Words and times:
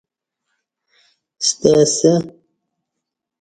ستہ 1.45 1.69
آئی 1.79 1.85
سہ؟ 1.97 2.11